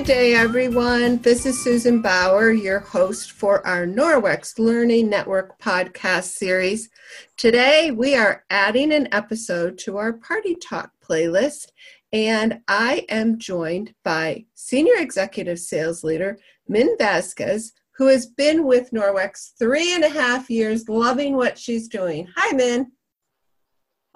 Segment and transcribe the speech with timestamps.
[0.00, 1.18] Good day, everyone.
[1.18, 6.88] This is Susan Bauer, your host for our Norwex Learning Network podcast series.
[7.36, 11.66] Today, we are adding an episode to our Party Talk playlist,
[12.14, 18.92] and I am joined by Senior Executive Sales Leader Min Vasquez, who has been with
[18.92, 22.26] Norwex three and a half years, loving what she's doing.
[22.36, 22.90] Hi, Min.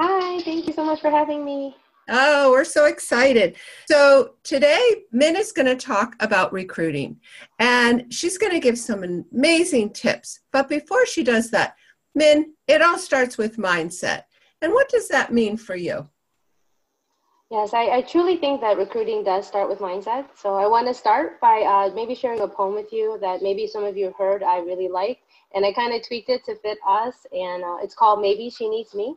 [0.00, 1.76] Hi, thank you so much for having me.
[2.08, 3.56] Oh, we're so excited.
[3.88, 7.18] So, today, Min is going to talk about recruiting
[7.58, 10.40] and she's going to give some amazing tips.
[10.52, 11.76] But before she does that,
[12.14, 14.24] Min, it all starts with mindset.
[14.60, 16.08] And what does that mean for you?
[17.50, 20.26] Yes, I, I truly think that recruiting does start with mindset.
[20.36, 23.66] So, I want to start by uh, maybe sharing a poem with you that maybe
[23.66, 25.20] some of you heard I really like.
[25.54, 27.26] And I kind of tweaked it to fit us.
[27.32, 29.16] And uh, it's called Maybe She Needs Me.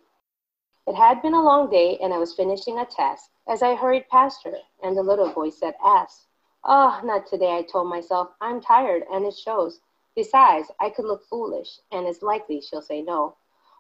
[0.88, 4.08] It had been a long day, and I was finishing a task as I hurried
[4.08, 6.28] past her, and the little voice said, Ask.
[6.64, 8.30] Oh, ah, not today, I told myself.
[8.40, 9.82] I'm tired, and it shows.
[10.16, 13.36] Besides, I could look foolish, and it's likely she'll say no.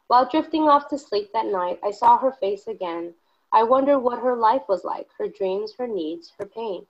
[0.07, 3.13] While drifting off to sleep that night, I saw her face again.
[3.53, 6.85] I wondered what her life was like, her dreams, her needs, her pain.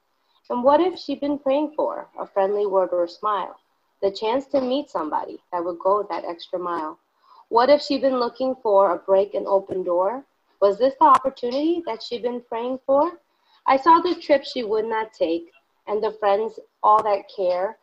[0.50, 3.60] And what if she'd been praying for a friendly word or smile,
[4.02, 6.98] the chance to meet somebody that would go that extra mile?
[7.50, 10.26] What if she'd been looking for a break and open door?
[10.62, 13.22] Was this the opportunity that she'd been praying for?
[13.66, 15.52] I saw the trip she would not take
[15.88, 17.78] and the friends all that care,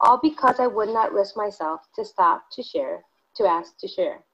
[0.00, 3.02] all because I would not risk myself to stop to share,
[3.36, 4.24] to ask to share.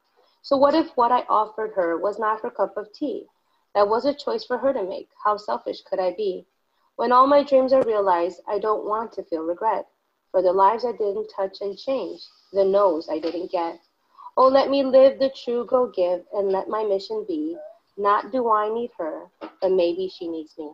[0.42, 3.26] So what if what I offered her was not her cup of tea?
[3.74, 5.08] That was a choice for her to make.
[5.24, 6.46] How selfish could I be?
[6.96, 9.86] When all my dreams are realized, I don't want to feel regret
[10.32, 12.22] for the lives I didn't touch and change,
[12.52, 13.78] the no's I didn't get.
[14.36, 17.56] Oh, let me live the true go give and let my mission be.
[17.96, 20.72] Not do I need her, but maybe she needs me.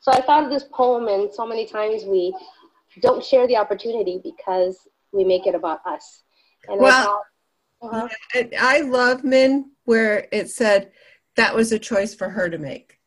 [0.00, 2.34] So I thought of this poem, and so many times we
[3.00, 6.24] don't share the opportunity because we make it about us.
[6.68, 7.22] And well,
[7.82, 8.48] I, thought, uh-huh.
[8.60, 10.92] I love Min where it said
[11.36, 12.98] that was a choice for her to make.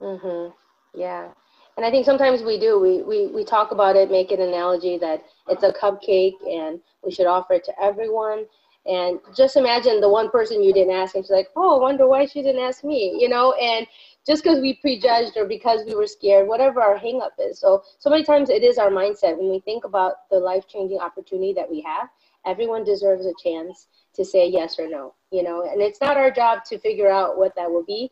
[0.00, 0.50] Mm-hmm.
[0.98, 1.28] Yeah.
[1.76, 2.78] And I think sometimes we do.
[2.78, 7.10] We, we, we talk about it, make an analogy that it's a cupcake and we
[7.10, 8.44] should offer it to everyone.
[8.86, 12.08] And just imagine the one person you didn't ask, and she's like, "Oh, I wonder
[12.08, 13.52] why she didn't ask me," you know.
[13.52, 13.86] And
[14.26, 17.58] just because we prejudged or because we were scared, whatever our hangup is.
[17.58, 20.98] So so many times it is our mindset when we think about the life changing
[20.98, 22.08] opportunity that we have.
[22.46, 25.68] Everyone deserves a chance to say yes or no, you know.
[25.70, 28.10] And it's not our job to figure out what that will be,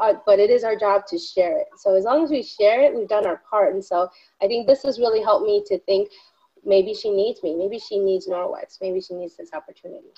[0.00, 1.66] uh, but it is our job to share it.
[1.76, 3.74] So as long as we share it, we've done our part.
[3.74, 4.08] And so
[4.42, 6.10] I think this has really helped me to think
[6.66, 7.54] maybe she needs me.
[7.54, 8.78] Maybe she needs Norwex.
[8.80, 10.08] Maybe she needs this opportunity.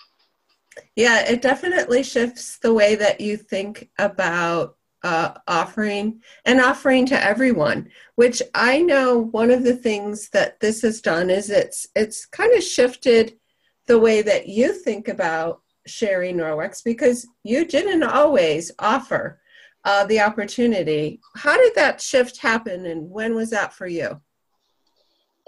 [0.97, 7.25] Yeah, it definitely shifts the way that you think about uh, offering and offering to
[7.25, 7.89] everyone.
[8.17, 12.53] Which I know one of the things that this has done is it's it's kind
[12.57, 13.39] of shifted
[13.87, 19.41] the way that you think about sharing Norwex because you didn't always offer
[19.85, 21.21] uh, the opportunity.
[21.37, 24.21] How did that shift happen, and when was that for you?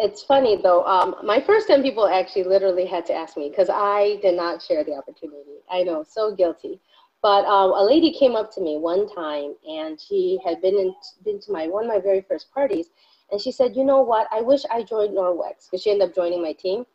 [0.02, 0.82] It's funny though.
[0.86, 4.62] Um, my first 10 people actually literally had to ask me because I did not
[4.62, 5.60] share the opportunity.
[5.70, 6.80] I know, so guilty.
[7.20, 10.94] But um, a lady came up to me one time and she had been, in,
[11.22, 12.86] been to my one of my very first parties.
[13.30, 14.26] And she said, You know what?
[14.32, 16.86] I wish I joined Norwex because she ended up joining my team.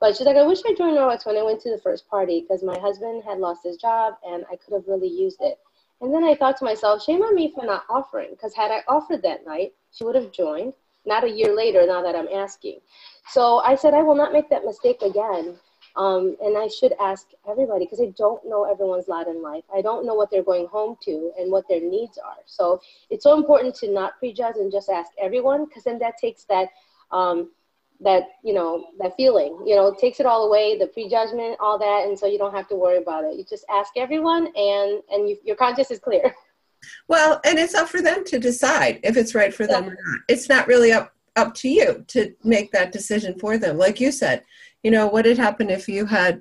[0.00, 2.40] But she's like, I wish I joined Norwex when I went to the first party
[2.40, 5.58] because my husband had lost his job and I could have really used it.
[6.00, 8.82] And then I thought to myself, shame on me for not offering because had I
[8.88, 10.72] offered that night, she would have joined
[11.06, 12.80] not a year later now that I'm asking.
[13.28, 15.56] So I said, I will not make that mistake again.
[15.96, 19.62] Um, and I should ask everybody because I don't know everyone's lot in life.
[19.72, 22.38] I don't know what they're going home to and what their needs are.
[22.46, 26.44] So it's so important to not prejudge and just ask everyone because then that takes
[26.46, 26.70] that
[27.12, 27.50] um,
[28.00, 32.04] that you know that feeling you know takes it all away the prejudgment all that
[32.06, 35.28] and so you don't have to worry about it you just ask everyone and and
[35.28, 36.34] you, your conscience is clear
[37.08, 40.20] Well, and it's up for them to decide if it's right for them or not.
[40.28, 43.76] It's not really up up to you to make that decision for them.
[43.76, 44.44] Like you said,
[44.82, 46.40] you know, what had happened if you had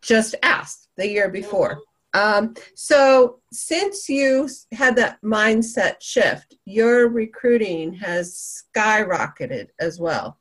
[0.00, 1.80] just asked the year before?
[2.14, 10.38] Um, so, since you had that mindset shift, your recruiting has skyrocketed as well.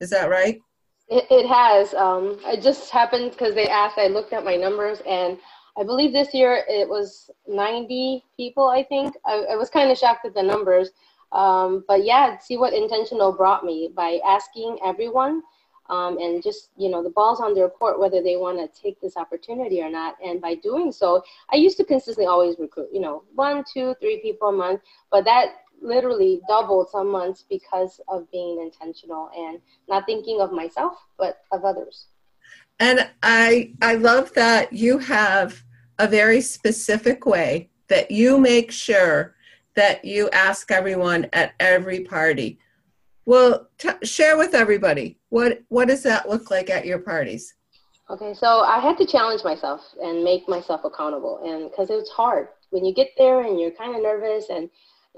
[0.00, 0.58] Is that right?
[1.08, 1.92] It, it has.
[1.92, 3.98] Um, it just happened because they asked.
[3.98, 5.38] I looked at my numbers, and
[5.78, 9.14] I believe this year it was 90 people, I think.
[9.24, 10.90] I, I was kind of shocked at the numbers.
[11.32, 15.42] Um, but yeah, see what intentional brought me by asking everyone
[15.88, 19.00] um, and just, you know, the ball's on their court whether they want to take
[19.00, 20.16] this opportunity or not.
[20.24, 21.22] And by doing so,
[21.52, 24.80] I used to consistently always recruit, you know, one, two, three people a month.
[25.10, 25.48] But that
[25.82, 31.64] literally doubled some months because of being intentional and not thinking of myself, but of
[31.64, 32.06] others.
[32.80, 35.62] And I I love that you have
[35.98, 39.34] a very specific way that you make sure
[39.76, 42.58] that you ask everyone at every party.
[43.26, 47.54] Well, t- share with everybody what what does that look like at your parties?
[48.08, 52.48] Okay, so I had to challenge myself and make myself accountable, and because it's hard
[52.70, 54.70] when you get there and you're kind of nervous and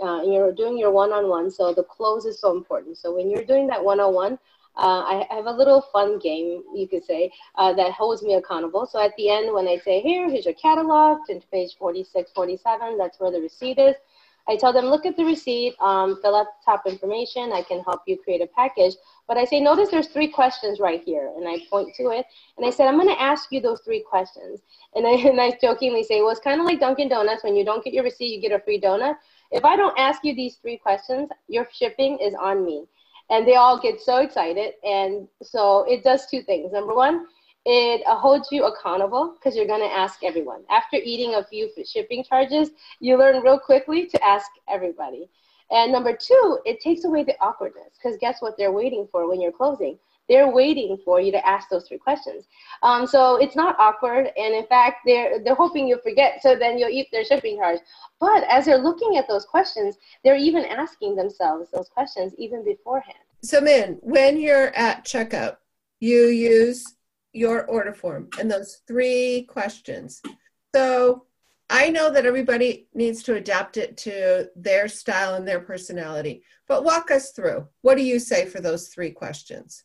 [0.02, 1.50] uh, you're doing your one-on-one.
[1.50, 2.98] So the close is so important.
[2.98, 4.38] So when you're doing that one-on-one,
[4.76, 8.86] uh, I have a little fun game, you could say, uh, that holds me accountable.
[8.86, 12.96] So at the end, when I say, here, here's your catalog, to page 46, 47,
[12.96, 13.96] that's where the receipt is.
[14.48, 17.52] I tell them, look at the receipt, um, fill out the top information.
[17.52, 18.94] I can help you create a package.
[19.28, 21.32] But I say, notice there's three questions right here.
[21.36, 22.26] And I point to it.
[22.56, 24.60] And I said, I'm going to ask you those three questions.
[24.94, 27.44] And I, and I jokingly say, well, it's kind of like Dunkin' Donuts.
[27.44, 29.14] When you don't get your receipt, you get a free donut.
[29.52, 32.86] If I don't ask you these three questions, your shipping is on me.
[33.32, 34.74] And they all get so excited.
[34.84, 36.72] And so it does two things.
[36.72, 37.26] Number one,
[37.64, 40.62] it uh, holds you accountable because you're going to ask everyone.
[40.68, 42.70] After eating a few shipping charges,
[43.00, 45.30] you learn real quickly to ask everybody.
[45.70, 49.40] And number two, it takes away the awkwardness because guess what they're waiting for when
[49.40, 49.98] you're closing?
[50.28, 52.46] They're waiting for you to ask those three questions.
[52.82, 56.78] Um, so it's not awkward, and in fact, they're they're hoping you forget, so then
[56.78, 57.80] you'll eat their shipping charge.
[58.20, 63.18] But as they're looking at those questions, they're even asking themselves those questions even beforehand.
[63.42, 65.56] So, Min, when you're at checkout,
[65.98, 66.94] you use
[67.32, 70.22] your order form and those three questions.
[70.74, 71.26] So
[71.70, 76.84] I know that everybody needs to adapt it to their style and their personality, but
[76.84, 77.66] walk us through.
[77.80, 79.84] What do you say for those three questions?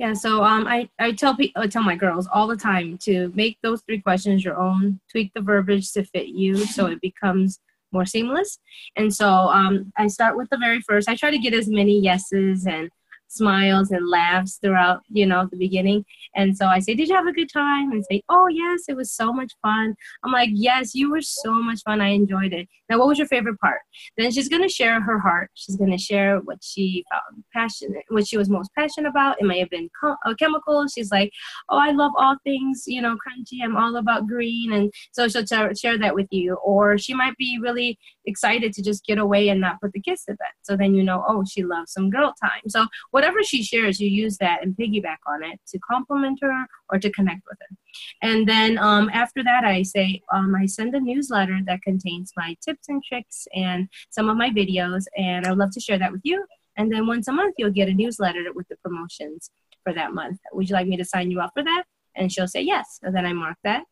[0.00, 3.30] Yeah, so um, I, I tell people, I tell my girls all the time to
[3.34, 7.60] make those three questions your own, tweak the verbiage to fit you so it becomes
[7.92, 8.58] more seamless.
[8.96, 11.06] And so um, I start with the very first.
[11.06, 12.88] I try to get as many yeses and
[13.30, 16.04] smiles and laughs throughout, you know, the beginning.
[16.34, 17.92] And so I say, Did you have a good time?
[17.92, 19.94] And say, Oh, yes, it was so much fun.
[20.24, 22.00] I'm like, Yes, you were so much fun.
[22.00, 22.68] I enjoyed it.
[22.88, 23.80] Now, what was your favorite part?
[24.18, 25.50] Then she's going to share her heart.
[25.54, 29.40] She's going to share what she found passionate, what she was most passionate about.
[29.40, 30.86] It may have been co- uh, chemical.
[30.88, 31.30] She's like,
[31.68, 33.62] Oh, I love all things, you know, crunchy.
[33.62, 34.72] I'm all about green.
[34.72, 36.54] And so she'll t- share that with you.
[36.64, 37.96] Or she might be really
[38.26, 40.48] excited to just get away and not put the kids to bed.
[40.62, 42.62] So then you know, oh, she loves some girl time.
[42.68, 42.86] So
[43.20, 47.10] whatever she shares, you use that and piggyback on it to compliment her or to
[47.10, 47.76] connect with her.
[48.22, 52.56] And then um, after that, I say um, I send a newsletter that contains my
[52.64, 56.12] tips and tricks and some of my videos, and I would love to share that
[56.12, 56.42] with you.
[56.78, 59.50] And then once a month, you'll get a newsletter with the promotions
[59.84, 60.38] for that month.
[60.54, 61.84] Would you like me to sign you up for that?
[62.16, 63.00] And she'll say yes.
[63.02, 63.84] And then I mark that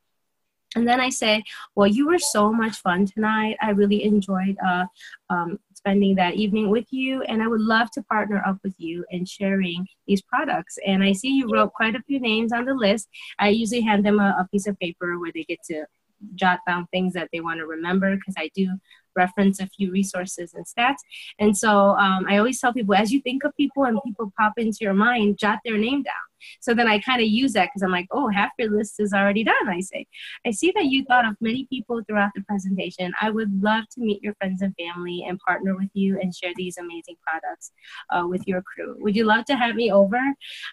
[0.77, 1.43] and then I say,
[1.75, 3.57] Well, you were so much fun tonight.
[3.61, 4.85] I really enjoyed uh,
[5.31, 9.05] um, spending that evening with you, and I would love to partner up with you
[9.11, 10.79] in sharing these products.
[10.87, 13.09] And I see you wrote quite a few names on the list.
[13.39, 15.87] I usually hand them a, a piece of paper where they get to
[16.35, 18.69] jot down things that they want to remember because I do
[19.17, 20.99] reference a few resources and stats.
[21.39, 24.55] And so um, I always tell people as you think of people and people pop
[24.57, 26.15] into your mind, jot their name down.
[26.61, 29.13] So then I kind of use that because I'm like, oh, half your list is
[29.13, 29.69] already done.
[29.69, 30.07] I say,
[30.47, 33.13] I see that you thought of many people throughout the presentation.
[33.21, 36.53] I would love to meet your friends and family and partner with you and share
[36.57, 37.73] these amazing products
[38.11, 38.97] uh, with your crew.
[39.01, 40.21] Would you love to have me over?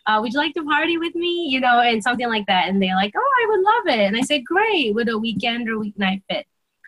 [0.06, 1.48] Uh, would you like to party with me?
[1.50, 2.70] You know, and something like that.
[2.70, 4.04] And they're like, oh, I would love it.
[4.06, 4.94] And I said, great.
[4.94, 6.46] Would a weekend or weeknight fit?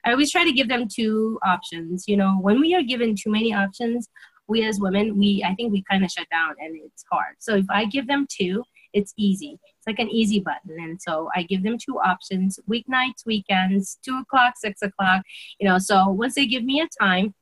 [0.08, 2.06] I always try to give them two options.
[2.08, 4.08] You know, when we are given too many options,
[4.48, 7.36] we as women, we I think we kind of shut down and it's hard.
[7.40, 9.60] So if I give them two, it's easy.
[9.78, 10.78] It's like an easy button.
[10.80, 15.24] And so I give them two options: weeknights, weekends, two o'clock, six o'clock.
[15.60, 17.36] You know, so once they give me a time,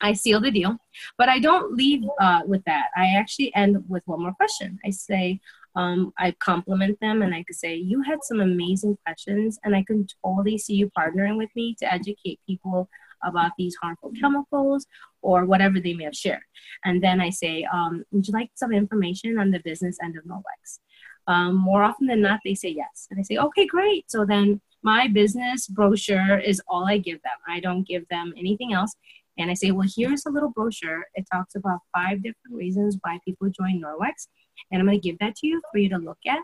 [0.00, 0.78] I seal the deal.
[1.18, 2.86] But I don't leave uh, with that.
[2.96, 4.78] I actually end with one more question.
[4.82, 5.40] I say,
[5.76, 9.84] um, I compliment them and I could say, You had some amazing questions, and I
[9.84, 12.88] can totally see you partnering with me to educate people
[13.24, 14.86] about these harmful chemicals
[15.22, 16.42] or whatever they may have shared.
[16.84, 20.24] And then I say, um, Would you like some information on the business end of
[20.24, 20.80] Norwex?
[21.26, 23.06] Um, more often than not, they say yes.
[23.10, 24.10] And I say, Okay, great.
[24.10, 27.38] So then my business brochure is all I give them.
[27.48, 28.94] I don't give them anything else.
[29.38, 31.04] And I say, Well, here's a little brochure.
[31.14, 34.28] It talks about five different reasons why people join Norwex.
[34.70, 36.40] And I'm going to give that to you for you to look at.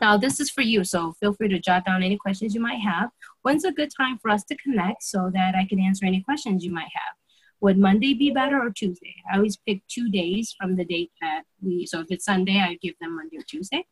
[0.00, 2.80] Now, this is for you, so feel free to jot down any questions you might
[2.80, 3.10] have.
[3.42, 6.64] When's a good time for us to connect so that I can answer any questions
[6.64, 7.14] you might have?
[7.60, 9.16] Would Monday be better or Tuesday?
[9.32, 12.78] I always pick two days from the date that we, so if it's Sunday, I
[12.80, 13.84] give them Monday or Tuesday.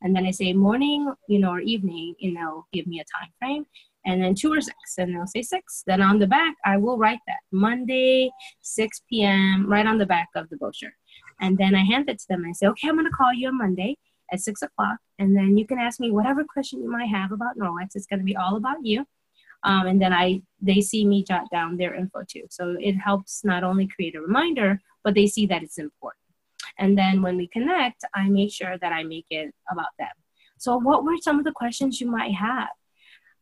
[0.00, 3.30] And then I say morning, you know, or evening, you know, give me a time
[3.38, 3.66] frame.
[4.04, 5.82] And then two or six, and they'll say six.
[5.86, 8.30] Then on the back, I will write that Monday,
[8.62, 10.94] 6 p.m., right on the back of the brochure.
[11.40, 12.44] And then I hand it to them.
[12.48, 13.96] I say, okay, I'm going to call you on Monday
[14.32, 17.58] at six o'clock, and then you can ask me whatever question you might have about
[17.58, 17.90] Norwex.
[17.94, 19.06] It's going to be all about you.
[19.64, 22.44] Um, and then I they see me jot down their info too.
[22.50, 26.18] So it helps not only create a reminder, but they see that it's important.
[26.78, 30.08] And then when we connect, I make sure that I make it about them.
[30.58, 32.68] So what were some of the questions you might have?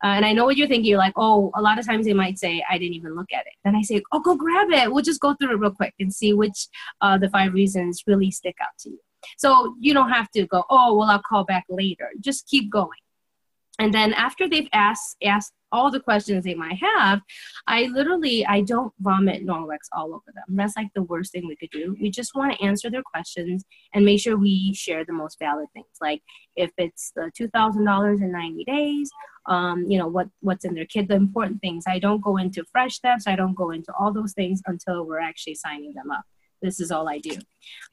[0.02, 0.90] Uh, and I know what you're thinking.
[0.90, 3.46] You're like, oh, a lot of times they might say, I didn't even look at
[3.46, 3.52] it.
[3.64, 4.92] Then I say, oh, go grab it.
[4.92, 6.68] We'll just go through it real quick and see which
[7.00, 9.00] uh, the five reasons really stick out to you.
[9.36, 12.10] So you don't have to go, oh, well, I'll call back later.
[12.20, 12.98] Just keep going.
[13.78, 17.20] And then after they've asked asked all the questions they might have,
[17.66, 20.56] I literally I don't vomit Norwex all over them.
[20.56, 21.96] That's like the worst thing we could do.
[22.00, 25.68] We just want to answer their questions and make sure we share the most valid
[25.72, 25.86] things.
[26.00, 26.22] Like
[26.56, 29.10] if it's the two thousand dollars in ninety days,
[29.46, 31.84] um, you know what what's in their kid the important things.
[31.86, 33.26] I don't go into fresh steps.
[33.26, 36.24] I don't go into all those things until we're actually signing them up.
[36.62, 37.36] This is all I do.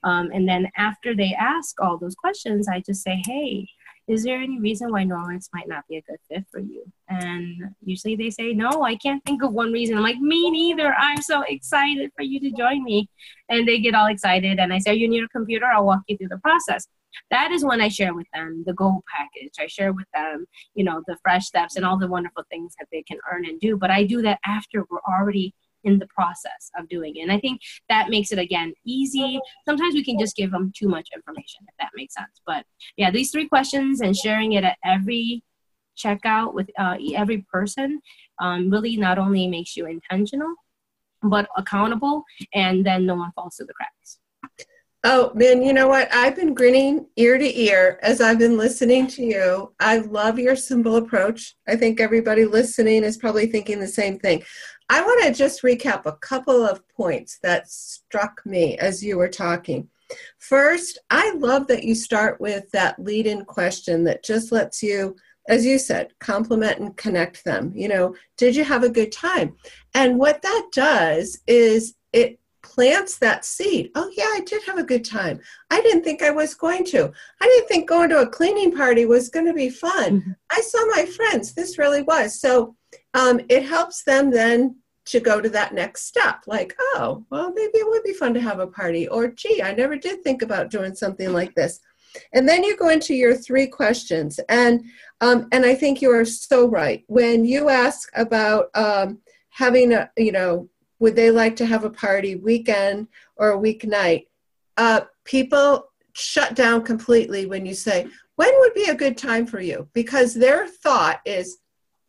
[0.04, 3.68] Um, and then after they ask all those questions, I just say, hey
[4.08, 6.84] is there any reason why Norwex might not be a good fit for you?
[7.10, 9.98] And usually they say, no, I can't think of one reason.
[9.98, 10.94] I'm like, me neither.
[10.94, 13.10] I'm so excited for you to join me.
[13.50, 14.60] And they get all excited.
[14.60, 15.66] And I say, you need a computer?
[15.66, 16.88] I'll walk you through the process.
[17.32, 19.54] That is when I share with them the gold package.
[19.60, 22.88] I share with them, you know, the fresh steps and all the wonderful things that
[22.92, 23.76] they can earn and do.
[23.76, 25.54] But I do that after we're already
[25.84, 27.22] in the process of doing it.
[27.22, 29.40] And I think that makes it again easy.
[29.66, 32.42] Sometimes we can just give them too much information, if that makes sense.
[32.46, 32.66] But
[32.98, 35.44] yeah, these three questions and sharing it at every
[35.98, 38.00] checkout with uh, every person
[38.40, 40.54] um, really not only makes you intentional,
[41.24, 44.20] but accountable, and then no one falls through the cracks.
[45.04, 46.14] Oh man, you know what?
[46.14, 49.74] I've been grinning ear to ear as I've been listening to you.
[49.80, 51.56] I love your simple approach.
[51.68, 54.44] I think everybody listening is probably thinking the same thing.
[54.90, 59.28] I want to just recap a couple of points that struck me as you were
[59.28, 59.90] talking.
[60.38, 65.18] First, I love that you start with that lead in question that just lets you,
[65.50, 67.74] as you said, compliment and connect them.
[67.76, 69.56] You know, did you have a good time?
[69.94, 73.92] And what that does is it plants that seed.
[73.96, 75.40] Oh, yeah, I did have a good time.
[75.72, 77.12] I didn't think I was going to.
[77.42, 80.22] I didn't think going to a cleaning party was going to be fun.
[80.22, 80.32] Mm-hmm.
[80.52, 81.54] I saw my friends.
[81.54, 82.40] This really was.
[82.40, 82.76] So
[83.18, 86.44] um, it helps them then to go to that next step.
[86.46, 89.08] Like oh well maybe it would be fun to have a party.
[89.08, 91.80] Or gee i never did think about doing something like this.
[92.34, 94.40] And then you go into your three questions.
[94.50, 94.86] And
[95.22, 97.04] um, and i think you are so right.
[97.08, 99.20] When you ask about um,
[99.50, 100.70] having a you know
[101.00, 103.08] would they like to have a party weekend
[103.38, 104.28] or a weeknight
[104.78, 109.60] uh, people shut down completely when you say when would be a good time for
[109.60, 109.88] you?
[109.94, 111.58] Because their thought is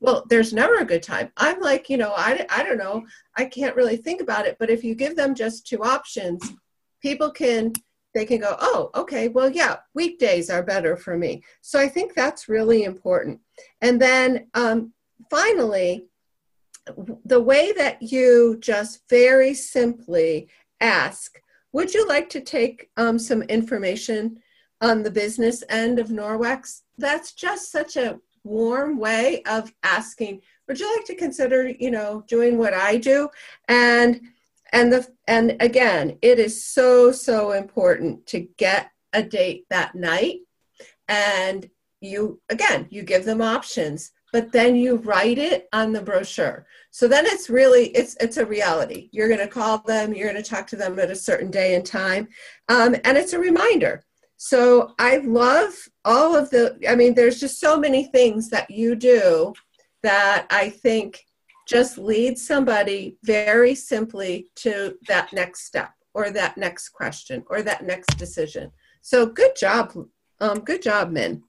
[0.00, 1.30] well there's never a good time.
[1.36, 3.04] I'm like you know I, I don't know.
[3.36, 4.56] I can't really think about it.
[4.58, 6.52] But if you give them just two options
[7.00, 7.72] people can
[8.14, 9.28] they can go oh okay.
[9.28, 11.42] Well yeah weekdays are better for me.
[11.60, 13.40] So i think that's really important.
[13.80, 14.92] And then um,
[15.30, 16.06] finally
[17.24, 20.48] the way that you just very simply
[20.80, 21.38] ask
[21.72, 24.38] would you like to take um, some information
[24.80, 26.82] on the business end of norwex?
[26.96, 32.24] That's just such a warm way of asking would you like to consider you know
[32.26, 33.28] doing what i do?
[33.68, 34.20] And
[34.72, 40.40] and the and again it is so so important to get a date that night.
[41.08, 41.68] And
[42.00, 46.66] you again you give them options but then you write it on the brochure.
[46.90, 49.08] So then it's really it's it's a reality.
[49.12, 51.74] You're going to call them you're going to talk to them at a certain day
[51.74, 52.28] and time.
[52.68, 54.04] Um, and it's a reminder
[54.38, 58.94] so I love all of the, I mean, there's just so many things that you
[58.94, 59.52] do
[60.04, 61.24] that I think
[61.66, 67.84] just lead somebody very simply to that next step or that next question or that
[67.84, 68.70] next decision.
[69.02, 69.92] So good job.
[70.40, 71.42] Um, good job, Min.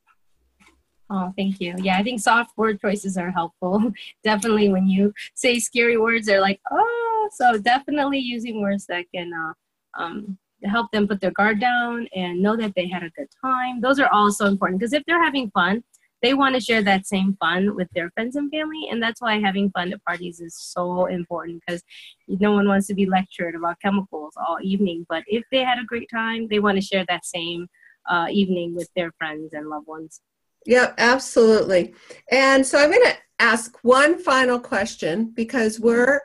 [1.12, 1.76] Oh, thank you.
[1.78, 3.92] Yeah, I think soft word choices are helpful.
[4.24, 9.32] definitely when you say scary words, they're like, oh, so definitely using words that can
[9.32, 9.54] uh,
[10.02, 13.82] um, help them put their guard down and know that they had a good time.
[13.82, 15.84] Those are all so important because if they're having fun,
[16.22, 18.88] they want to share that same fun with their friends and family.
[18.92, 21.82] And that's why having fun at parties is so important because
[22.28, 25.06] no one wants to be lectured about chemicals all evening.
[25.08, 27.68] But if they had a great time, they want to share that same
[28.10, 30.22] uh, evening with their friends and loved ones.
[30.66, 31.94] Yep, absolutely.
[32.32, 36.22] And so I'm going to ask one final question because we're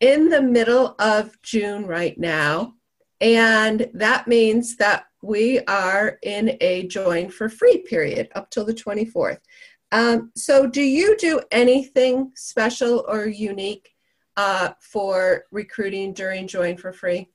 [0.00, 2.74] in the middle of June right now.
[3.20, 8.74] And that means that we are in a join for free period up till the
[8.74, 9.38] 24th.
[9.92, 13.90] Um, so, do you do anything special or unique
[14.36, 17.28] uh, for recruiting during Join for Free?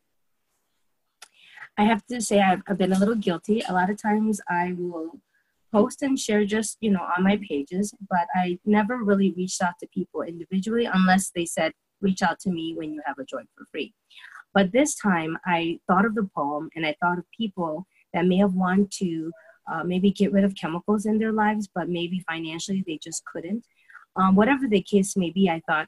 [1.78, 3.64] I have to say I've, I've been a little guilty.
[3.68, 5.20] A lot of times I will
[5.72, 9.76] post and share just you know on my pages, but I never really reached out
[9.80, 11.72] to people individually unless they said
[12.02, 13.94] reach out to me when you have a Join for Free.
[14.54, 18.38] But this time I thought of the poem and I thought of people that may
[18.38, 19.32] have wanted to
[19.72, 23.66] uh, maybe get rid of chemicals in their lives, but maybe financially they just couldn't.
[24.16, 25.88] Um, whatever the case may be, I thought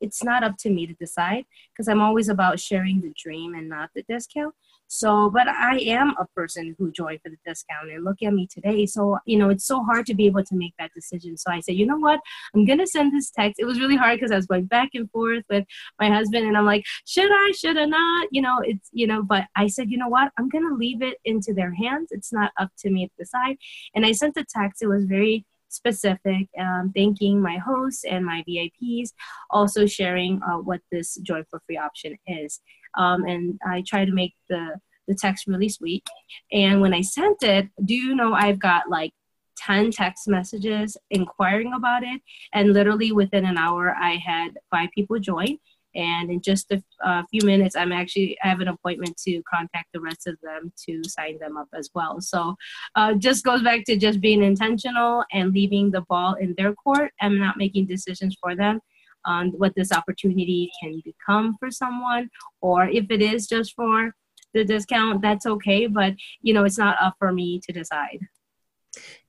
[0.00, 3.68] it's not up to me to decide because I'm always about sharing the dream and
[3.68, 4.54] not the discount.
[4.88, 8.46] So, but I am a person who joined for the discount and look at me
[8.46, 8.86] today.
[8.86, 11.36] So, you know, it's so hard to be able to make that decision.
[11.36, 12.20] So I said, you know what?
[12.54, 13.58] I'm going to send this text.
[13.58, 15.64] It was really hard because I was going back and forth with
[15.98, 18.28] my husband and I'm like, should I, should I not?
[18.30, 20.32] You know, it's, you know, but I said, you know what?
[20.38, 22.08] I'm going to leave it into their hands.
[22.10, 23.56] It's not up to me to decide.
[23.94, 24.82] And I sent the text.
[24.82, 29.10] It was very specific, um, thanking my hosts and my VIPs,
[29.50, 32.60] also sharing uh, what this Join for Free option is.
[32.96, 36.06] Um, and I try to make the, the text really sweet.
[36.52, 39.12] And when I sent it, do you know I've got like
[39.58, 42.20] 10 text messages inquiring about it.
[42.52, 45.58] And literally within an hour, I had five people join
[45.96, 49.88] and in just a, a, few minutes i'm actually i have an appointment to contact
[49.92, 52.20] the rest of them to sign them up as well.
[52.20, 52.56] So
[52.94, 57.12] uh, just goes back to just being intentional and leaving the ball in their court
[57.20, 58.80] and not making decisions for them
[59.24, 62.28] on what this opportunity can become for someone.
[62.60, 64.12] Or if it is just for
[64.54, 65.86] the discount that's okay.
[65.86, 68.20] But you know it's not up for me to decide.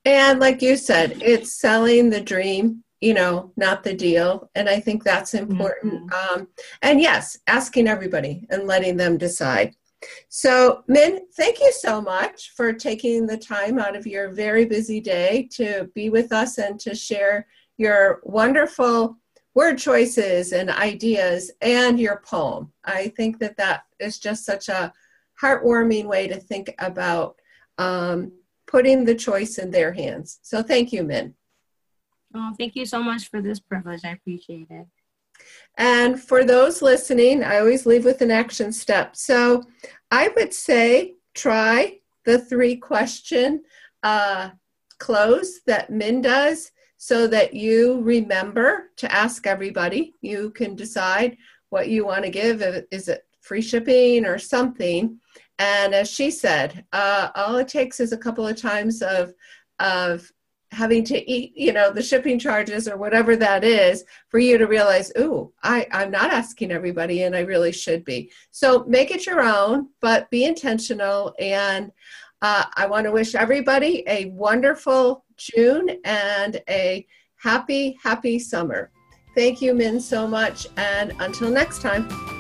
[0.05, 4.49] And like you said it's selling the dream you know, not the deal.
[4.55, 6.09] And I think that's important.
[6.09, 6.39] Mm-hmm.
[6.39, 6.47] Um,
[6.81, 9.75] and yes, asking everybody and letting them decide.
[10.29, 14.99] So, Min, thank you so much for taking the time out of your very busy
[14.99, 19.17] day to be with us and to share your wonderful
[19.55, 22.71] word choices and ideas and your poem.
[22.85, 24.93] I think that that is just such a
[25.41, 27.39] heartwarming way to think about
[27.79, 28.31] um,
[28.67, 30.39] putting the choice in their hands.
[30.43, 31.33] So, thank you, Min.
[32.39, 34.01] Oh, thank you so much for this privilege.
[34.05, 34.85] I appreciate it.
[35.77, 39.15] And for those listening, I always leave with an action step.
[39.15, 39.63] So
[40.11, 43.63] I would say try the three question
[44.03, 44.51] uh,
[44.99, 50.13] close that Min does so that you remember to ask everybody.
[50.21, 51.37] You can decide
[51.69, 52.61] what you want to give.
[52.91, 55.19] Is it free shipping or something?
[55.57, 59.33] And as she said, uh, all it takes is a couple of times of
[59.79, 60.31] of
[60.71, 64.67] having to eat, you know, the shipping charges or whatever that is for you to
[64.67, 68.31] realize, ooh, I, I'm not asking everybody and I really should be.
[68.51, 71.33] So make it your own, but be intentional.
[71.39, 71.91] And
[72.41, 78.91] uh, I want to wish everybody a wonderful June and a happy, happy summer.
[79.35, 80.67] Thank you, Min, so much.
[80.77, 82.36] And until next time.